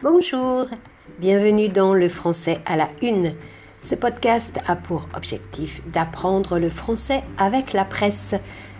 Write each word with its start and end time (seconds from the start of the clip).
Bonjour, 0.00 0.66
bienvenue 1.18 1.68
dans 1.68 1.92
le 1.92 2.08
français 2.08 2.58
à 2.66 2.76
la 2.76 2.86
une. 3.02 3.34
Ce 3.80 3.96
podcast 3.96 4.60
a 4.68 4.76
pour 4.76 5.08
objectif 5.16 5.82
d'apprendre 5.88 6.60
le 6.60 6.68
français 6.68 7.24
avec 7.36 7.72
la 7.72 7.84
presse. 7.84 8.36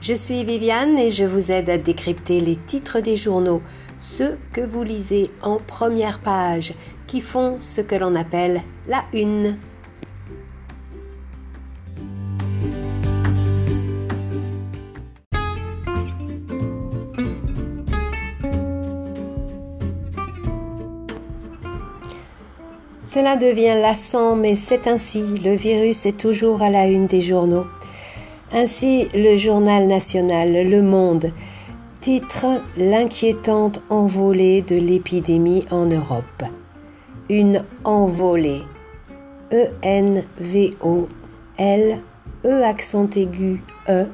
Je 0.00 0.14
suis 0.14 0.44
Viviane 0.44 0.96
et 0.96 1.10
je 1.10 1.24
vous 1.24 1.50
aide 1.50 1.68
à 1.68 1.78
décrypter 1.78 2.40
les 2.40 2.54
titres 2.54 3.00
des 3.00 3.16
journaux, 3.16 3.60
ceux 3.98 4.38
que 4.52 4.60
vous 4.60 4.84
lisez 4.84 5.32
en 5.42 5.56
première 5.56 6.20
page, 6.20 6.74
qui 7.08 7.20
font 7.20 7.58
ce 7.58 7.80
que 7.80 7.96
l'on 7.96 8.14
appelle 8.14 8.62
la 8.86 9.04
une. 9.12 9.56
Cela 23.12 23.36
devient 23.36 23.74
lassant, 23.74 24.36
mais 24.36 24.54
c'est 24.54 24.86
ainsi. 24.86 25.24
Le 25.44 25.56
virus 25.56 26.06
est 26.06 26.16
toujours 26.16 26.62
à 26.62 26.70
la 26.70 26.86
une 26.86 27.08
des 27.08 27.22
journaux. 27.22 27.66
Ainsi, 28.52 29.08
le 29.14 29.36
journal 29.36 29.88
national 29.88 30.52
Le 30.52 30.80
Monde 30.80 31.32
titre 32.00 32.46
L'inquiétante 32.76 33.82
envolée 33.90 34.62
de 34.62 34.76
l'épidémie 34.76 35.64
en 35.72 35.86
Europe. 35.86 36.44
Une 37.28 37.64
envolée. 37.82 38.62
E-N-V-O-L, 39.52 40.28
E 42.44 42.62
accent 42.62 43.10
aigu, 43.16 43.60
E. 43.88 44.06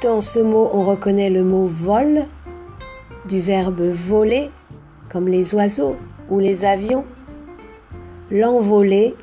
Dans 0.00 0.22
ce 0.22 0.38
mot, 0.38 0.70
on 0.72 0.84
reconnaît 0.84 1.28
le 1.28 1.44
mot 1.44 1.66
vol, 1.66 2.22
du 3.28 3.40
verbe 3.40 3.82
voler, 3.82 4.48
comme 5.10 5.28
les 5.28 5.54
oiseaux 5.54 5.96
ou 6.30 6.38
les 6.38 6.64
avions. 6.64 7.04
L'envolée, 8.30 9.14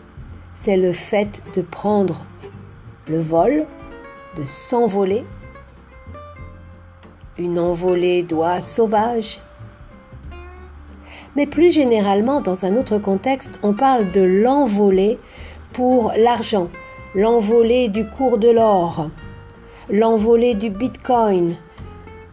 c'est 0.53 0.77
le 0.77 0.91
fait 0.91 1.43
de 1.55 1.61
prendre 1.61 2.25
le 3.07 3.19
vol, 3.19 3.65
de 4.37 4.43
s'envoler. 4.45 5.23
Une 7.37 7.59
envolée 7.59 8.23
d'oies 8.23 8.61
sauvages. 8.61 9.39
Mais 11.35 11.45
plus 11.45 11.71
généralement, 11.71 12.41
dans 12.41 12.65
un 12.65 12.75
autre 12.75 12.97
contexte, 12.97 13.59
on 13.61 13.73
parle 13.73 14.11
de 14.11 14.21
l'envolée 14.21 15.19
pour 15.71 16.11
l'argent, 16.17 16.69
l'envolée 17.13 17.89
du 17.89 18.09
cours 18.09 18.39
de 18.39 18.49
l'or, 18.49 19.09
l'envolée 19.89 20.55
du 20.55 20.71
bitcoin. 20.71 21.55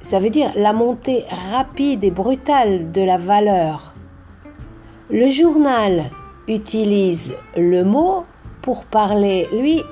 Ça 0.00 0.18
veut 0.18 0.30
dire 0.30 0.50
la 0.56 0.72
montée 0.72 1.24
rapide 1.52 2.02
et 2.02 2.10
brutale 2.10 2.92
de 2.92 3.02
la 3.02 3.18
valeur. 3.18 3.93
Le 5.10 5.28
journal 5.28 6.10
utilise 6.48 7.34
le 7.56 7.84
mot 7.84 8.24
pour 8.62 8.86
parler, 8.86 9.46
lui, 9.52 9.82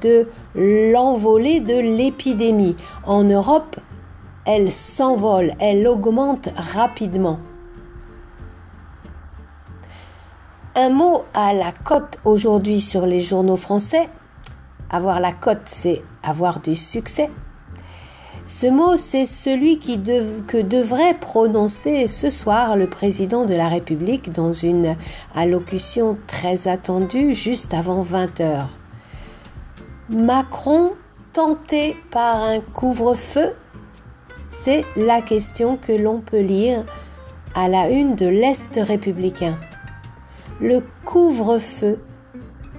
de 0.00 0.28
l'envolée 0.54 1.60
de 1.60 1.78
l'épidémie. 1.78 2.74
En 3.04 3.22
Europe, 3.22 3.76
elle 4.46 4.72
s'envole, 4.72 5.52
elle 5.60 5.86
augmente 5.86 6.48
rapidement. 6.56 7.38
Un 10.74 10.88
mot 10.88 11.24
à 11.34 11.52
la 11.52 11.72
cote 11.72 12.18
aujourd'hui 12.24 12.80
sur 12.80 13.04
les 13.04 13.20
journaux 13.20 13.58
français. 13.58 14.08
Avoir 14.88 15.20
la 15.20 15.32
cote, 15.32 15.66
c'est 15.66 16.02
avoir 16.22 16.60
du 16.60 16.76
succès. 16.76 17.30
Ce 18.44 18.66
mot, 18.66 18.96
c'est 18.96 19.26
celui 19.26 19.78
que 19.78 20.60
devrait 20.60 21.14
prononcer 21.14 22.08
ce 22.08 22.28
soir 22.28 22.76
le 22.76 22.88
président 22.88 23.44
de 23.44 23.54
la 23.54 23.68
République 23.68 24.32
dans 24.32 24.52
une 24.52 24.96
allocution 25.34 26.18
très 26.26 26.66
attendue 26.66 27.34
juste 27.34 27.72
avant 27.72 28.02
20 28.02 28.40
heures. 28.40 28.68
Macron 30.08 30.92
tenté 31.32 31.96
par 32.10 32.42
un 32.42 32.60
couvre-feu? 32.60 33.54
C'est 34.50 34.84
la 34.96 35.22
question 35.22 35.78
que 35.78 35.92
l'on 35.92 36.20
peut 36.20 36.42
lire 36.42 36.84
à 37.54 37.68
la 37.68 37.90
une 37.90 38.16
de 38.16 38.26
l'Est 38.26 38.76
républicain. 38.76 39.56
Le 40.60 40.82
couvre-feu, 41.04 42.00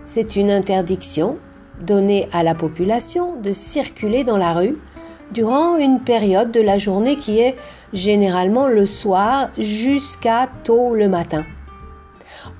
c'est 0.05 0.35
une 0.35 0.51
interdiction 0.51 1.37
donnée 1.81 2.27
à 2.31 2.43
la 2.43 2.53
population 2.53 3.39
de 3.41 3.53
circuler 3.53 4.23
dans 4.23 4.37
la 4.37 4.53
rue 4.53 4.77
durant 5.33 5.77
une 5.77 5.99
période 5.99 6.51
de 6.51 6.61
la 6.61 6.77
journée 6.77 7.15
qui 7.15 7.39
est 7.39 7.55
généralement 7.91 8.67
le 8.67 8.85
soir 8.85 9.49
jusqu'à 9.57 10.47
tôt 10.63 10.93
le 10.95 11.07
matin. 11.07 11.43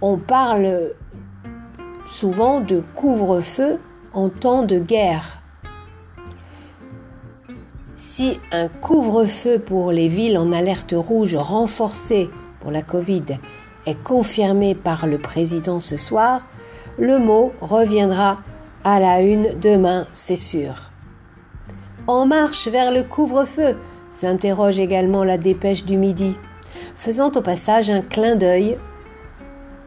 On 0.02 0.18
parle 0.18 0.92
souvent 2.06 2.60
de 2.60 2.84
couvre-feu 2.96 3.80
en 4.14 4.30
temps 4.30 4.64
de 4.64 4.80
guerre. 4.80 5.42
Si 7.96 8.40
un 8.52 8.68
couvre-feu 8.68 9.60
pour 9.60 9.92
les 9.92 10.08
villes 10.08 10.38
en 10.38 10.52
alerte 10.52 10.94
rouge 10.96 11.36
renforcée 11.36 12.30
pour 12.60 12.72
la 12.72 12.82
Covid 12.82 13.24
est 13.86 14.04
confirmé 14.04 14.76
par 14.76 15.08
le 15.08 15.18
président 15.18 15.80
ce 15.80 15.98
soir, 15.98 16.42
le 16.98 17.18
mot 17.20 17.54
reviendra 17.62 18.40
à 18.84 19.00
la 19.00 19.22
une 19.22 19.60
demain, 19.60 20.06
c'est 20.12 20.36
sûr. 20.36 20.93
En 22.06 22.26
marche 22.26 22.68
vers 22.68 22.92
le 22.92 23.04
couvre-feu 23.04 23.78
s'interroge 24.12 24.78
également 24.78 25.24
la 25.24 25.38
dépêche 25.38 25.86
du 25.86 25.96
midi, 25.96 26.36
faisant 26.98 27.32
au 27.32 27.42
passage 27.42 27.90
un 27.90 28.02
clin 28.02 28.36
d'œil 28.36 28.78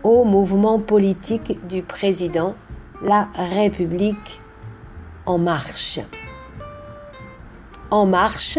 au 0.02 0.24
mouvement 0.24 0.78
politique 0.78 1.58
du 1.68 1.82
président, 1.82 2.54
la 3.02 3.28
République 3.34 4.40
en 5.26 5.36
marche. 5.36 6.00
En 7.90 8.06
marche, 8.06 8.58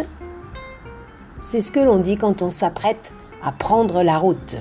c'est 1.41 1.61
ce 1.61 1.71
que 1.71 1.79
l'on 1.79 1.97
dit 1.97 2.17
quand 2.17 2.43
on 2.43 2.51
s'apprête 2.51 3.11
à 3.43 3.51
prendre 3.51 4.03
la 4.03 4.19
route. 4.19 4.57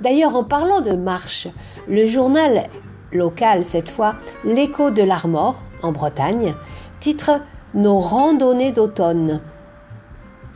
D'ailleurs, 0.00 0.34
en 0.34 0.42
parlant 0.42 0.80
de 0.80 0.92
marche, 0.92 1.46
le 1.88 2.06
journal 2.06 2.68
local 3.12 3.64
cette 3.64 3.90
fois, 3.90 4.16
L'écho 4.44 4.90
de 4.90 5.02
l'Armor, 5.02 5.62
en 5.82 5.92
Bretagne, 5.92 6.54
titre 7.00 7.42
Nos 7.74 7.98
randonnées 7.98 8.70
d'automne. 8.72 9.40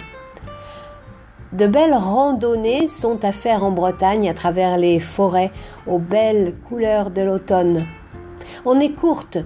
De 1.56 1.67
belles 1.67 1.94
randonnées 1.94 2.87
sont 2.87 3.25
à 3.25 3.33
faire 3.33 3.65
en 3.65 3.71
Bretagne 3.71 4.28
à 4.28 4.34
travers 4.34 4.77
les 4.77 5.00
forêts 5.00 5.50
aux 5.87 5.99
belles 5.99 6.55
couleurs 6.69 7.11
de 7.11 7.22
l'automne. 7.22 7.87
On 8.67 8.78
est 8.78 8.93
courte, 8.93 9.39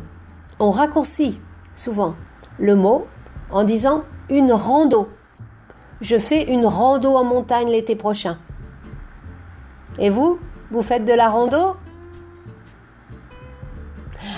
on 0.58 0.72
raccourcit 0.72 1.40
souvent 1.72 2.16
le 2.58 2.74
mot 2.74 3.06
en 3.52 3.62
disant 3.62 4.02
une 4.28 4.52
rando. 4.52 5.08
Je 6.00 6.18
fais 6.18 6.52
une 6.52 6.66
rando 6.66 7.14
en 7.14 7.22
montagne 7.22 7.70
l'été 7.70 7.94
prochain. 7.94 8.38
Et 10.00 10.10
vous, 10.10 10.40
vous 10.72 10.82
faites 10.82 11.04
de 11.04 11.14
la 11.14 11.28
rando? 11.28 11.76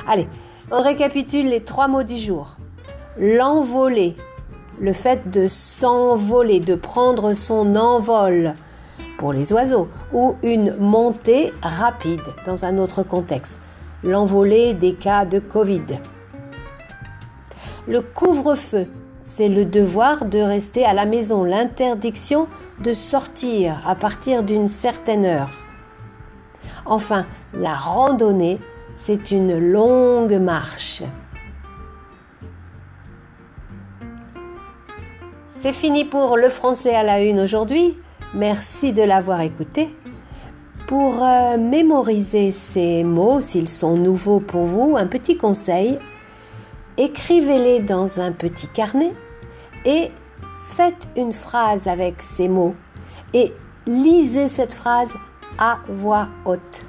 Allez, 0.07 0.29
on 0.71 0.83
récapitule 0.83 1.49
les 1.49 1.65
trois 1.65 1.89
mots 1.89 2.03
du 2.03 2.19
jour. 2.19 2.57
L'envolée, 3.17 4.15
le 4.83 4.93
fait 4.93 5.31
de 5.31 5.47
s'envoler, 5.47 6.59
de 6.59 6.75
prendre 6.75 7.35
son 7.35 7.77
envol 7.77 8.55
pour 9.17 9.33
les 9.33 9.53
oiseaux, 9.53 9.89
ou 10.13 10.35
une 10.43 10.77
montée 10.77 11.55
rapide 11.63 12.21
dans 12.45 12.65
un 12.65 12.79
autre 12.79 13.05
contexte, 13.05 13.61
l'envolée 14.03 14.75
des 14.75 14.95
cas 14.95 15.25
de 15.25 15.39
Covid. 15.39 15.85
Le 17.87 18.01
couvre-feu, 18.01 18.89
c'est 19.23 19.49
le 19.49 19.65
devoir 19.65 20.25
de 20.25 20.41
rester 20.41 20.85
à 20.85 20.95
la 20.95 21.07
maison, 21.07 21.45
l'interdiction 21.45 22.49
de 22.83 22.93
sortir 22.93 23.81
à 23.87 23.95
partir 23.95 24.43
d'une 24.43 24.67
certaine 24.67 25.25
heure. 25.25 25.51
Enfin, 26.85 27.25
la 27.55 27.75
randonnée, 27.75 28.59
c'est 28.97 29.31
une 29.31 29.57
longue 29.59 30.41
marche. 30.41 31.05
C'est 35.63 35.73
fini 35.73 36.05
pour 36.05 36.37
le 36.37 36.49
français 36.49 36.93
à 36.93 37.05
la 37.05 37.23
une 37.23 37.39
aujourd'hui. 37.39 37.97
Merci 38.35 38.93
de 38.93 39.03
l'avoir 39.03 39.43
écouté. 39.43 39.95
Pour 40.89 41.23
euh, 41.23 41.57
mémoriser 41.57 42.51
ces 42.51 43.05
mots, 43.05 43.41
s'ils 43.41 43.69
sont 43.69 43.97
nouveaux 43.97 44.41
pour 44.41 44.65
vous, 44.65 44.97
un 44.97 45.07
petit 45.07 45.37
conseil. 45.37 46.01
écrivez-les 46.97 47.79
dans 47.79 48.19
un 48.19 48.33
petit 48.33 48.67
carnet 48.67 49.13
et 49.85 50.11
faites 50.65 51.09
une 51.17 51.33
phrase 51.33 51.87
avec 51.87 52.23
ces 52.23 52.49
mots 52.49 52.75
et 53.33 53.53
lisez 53.87 54.49
cette 54.49 54.75
phrase 54.75 55.15
à 55.59 55.79
voix 55.87 56.27
haute. 56.45 56.87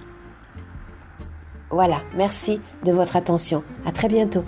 Voilà, 1.69 1.97
merci 2.15 2.59
de 2.83 2.91
votre 2.91 3.17
attention. 3.17 3.63
À 3.85 3.91
très 3.91 4.07
bientôt. 4.07 4.43